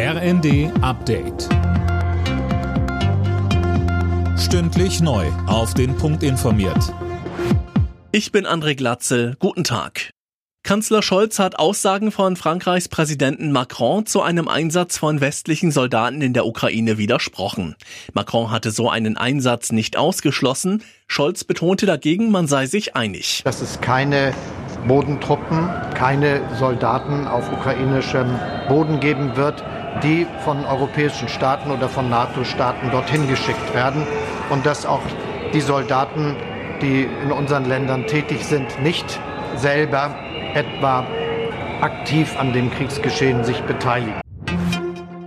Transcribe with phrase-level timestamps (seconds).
[0.00, 1.48] RND Update.
[4.38, 5.26] Stündlich neu.
[5.48, 6.94] Auf den Punkt informiert.
[8.12, 9.34] Ich bin André Glatzel.
[9.40, 10.10] Guten Tag.
[10.62, 16.32] Kanzler Scholz hat Aussagen von Frankreichs Präsidenten Macron zu einem Einsatz von westlichen Soldaten in
[16.32, 17.74] der Ukraine widersprochen.
[18.12, 20.84] Macron hatte so einen Einsatz nicht ausgeschlossen.
[21.08, 23.42] Scholz betonte dagegen, man sei sich einig.
[23.44, 24.32] Dass es keine
[24.86, 25.68] Bodentruppen,
[25.98, 28.38] keine Soldaten auf ukrainischem
[28.68, 29.64] Boden geben wird,
[30.04, 34.06] die von europäischen Staaten oder von NATO-Staaten dorthin geschickt werden
[34.50, 35.02] und dass auch
[35.52, 36.36] die Soldaten,
[36.80, 39.18] die in unseren Ländern tätig sind, nicht
[39.56, 40.14] selber
[40.54, 41.04] etwa
[41.80, 44.27] aktiv an dem Kriegsgeschehen sich beteiligen.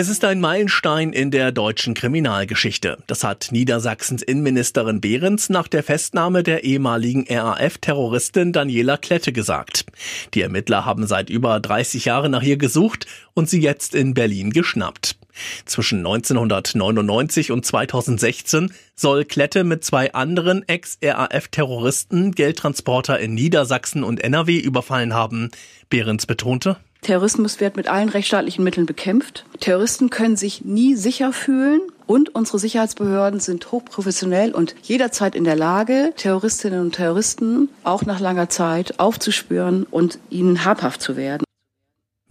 [0.00, 2.98] Es ist ein Meilenstein in der deutschen Kriminalgeschichte.
[3.08, 9.86] Das hat Niedersachsens Innenministerin Behrens nach der Festnahme der ehemaligen RAF-Terroristin Daniela Klette gesagt.
[10.34, 14.50] Die Ermittler haben seit über 30 Jahren nach ihr gesucht und sie jetzt in Berlin
[14.50, 15.16] geschnappt.
[15.64, 24.58] Zwischen 1999 und 2016 soll Klette mit zwei anderen Ex-RAF-Terroristen Geldtransporter in Niedersachsen und NRW
[24.60, 25.50] überfallen haben.
[25.90, 29.44] Behrens betonte, Terrorismus wird mit allen rechtsstaatlichen Mitteln bekämpft.
[29.60, 35.56] Terroristen können sich nie sicher fühlen und unsere Sicherheitsbehörden sind hochprofessionell und jederzeit in der
[35.56, 41.44] Lage, Terroristinnen und Terroristen auch nach langer Zeit aufzuspüren und ihnen habhaft zu werden.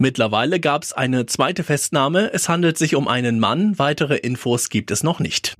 [0.00, 2.32] Mittlerweile gab es eine zweite Festnahme.
[2.32, 3.80] Es handelt sich um einen Mann.
[3.80, 5.54] Weitere Infos gibt es noch nicht.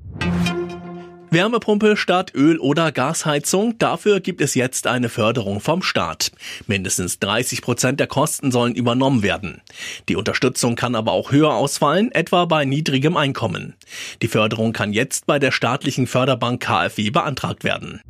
[1.30, 6.32] Wärmepumpe statt Öl- oder Gasheizung, dafür gibt es jetzt eine Förderung vom Staat.
[6.66, 9.60] Mindestens 30 Prozent der Kosten sollen übernommen werden.
[10.08, 13.74] Die Unterstützung kann aber auch höher ausfallen, etwa bei niedrigem Einkommen.
[14.22, 18.00] Die Förderung kann jetzt bei der staatlichen Förderbank KfW beantragt werden.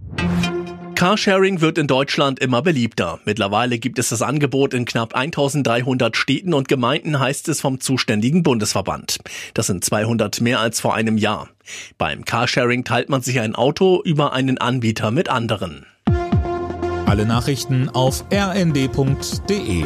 [0.99, 3.21] Carsharing wird in Deutschland immer beliebter.
[3.25, 8.43] Mittlerweile gibt es das Angebot in knapp 1300 Städten und Gemeinden, heißt es vom zuständigen
[8.43, 9.19] Bundesverband.
[9.55, 11.51] Das sind 200 mehr als vor einem Jahr.
[11.99, 15.87] Beim Carsharing teilt man sich ein Auto über einen Anbieter mit anderen.
[17.07, 19.85] Alle Nachrichten auf rnd.de